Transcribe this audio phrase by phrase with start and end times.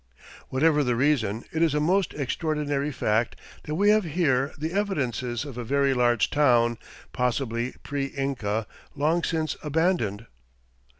[0.49, 5.45] Whatever the reason, it is a most extraordinary fact that we have here the evidences
[5.45, 6.79] of a very large town,
[7.13, 10.25] possibly pre Inca, long since abandoned.